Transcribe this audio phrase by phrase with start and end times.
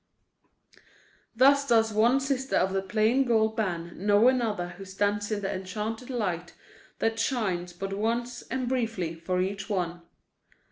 [1.35, 5.53] Thus does one sister of the plain gold band know another who stands in the
[5.53, 6.55] enchanted light
[6.97, 10.01] that shines but once and briefly for each one.